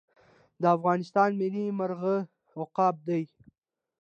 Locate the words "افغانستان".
0.75-1.29